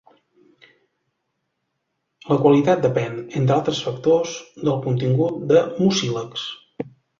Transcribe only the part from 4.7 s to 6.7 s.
contingut de mucílags.